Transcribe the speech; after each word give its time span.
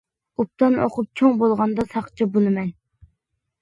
ئوبدان 0.43 0.77
ئوقۇپ، 0.85 1.21
چوڭ 1.23 1.39
بولغاندا 1.43 1.89
ساقچى 1.95 2.31
بولىمەن. 2.35 2.77